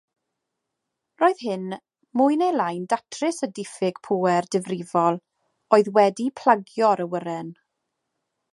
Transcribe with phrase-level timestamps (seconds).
[1.23, 1.67] Roedd hyn
[2.21, 5.21] mwy neu lai'n datrys y diffyg pŵer difrifol
[5.79, 7.53] oedd wedi plagio'r awyren.